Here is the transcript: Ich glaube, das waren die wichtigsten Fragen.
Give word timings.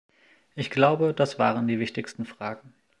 Ich 0.55 0.71
glaube, 0.71 1.13
das 1.13 1.37
waren 1.37 1.67
die 1.67 1.77
wichtigsten 1.79 2.25
Fragen. 2.25 2.73